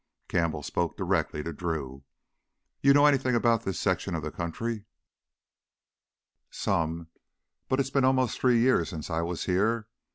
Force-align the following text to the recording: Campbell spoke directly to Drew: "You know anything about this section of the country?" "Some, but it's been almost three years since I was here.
Campbell 0.27 0.63
spoke 0.63 0.97
directly 0.97 1.43
to 1.43 1.53
Drew: 1.53 2.03
"You 2.81 2.91
know 2.91 3.05
anything 3.05 3.35
about 3.35 3.65
this 3.65 3.79
section 3.79 4.15
of 4.15 4.23
the 4.23 4.31
country?" 4.31 4.85
"Some, 6.49 7.09
but 7.69 7.79
it's 7.79 7.91
been 7.91 8.03
almost 8.05 8.39
three 8.39 8.59
years 8.59 8.89
since 8.89 9.11
I 9.11 9.21
was 9.21 9.45
here. 9.45 9.89